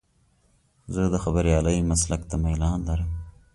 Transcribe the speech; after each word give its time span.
زه 0.93 1.03
د 1.13 1.15
خبریالۍ 1.23 1.77
مسلک 1.91 2.21
ته 2.29 2.35
میلان 2.43 2.79
لرم. 2.87 3.11